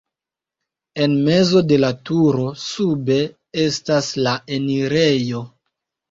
[1.03, 3.17] En mezo de la turo sube
[3.65, 5.43] estas la enirejo.